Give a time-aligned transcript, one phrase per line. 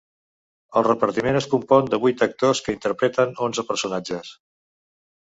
[0.79, 4.33] El repartiment es compon de vuit actors que interpreten onze personatges.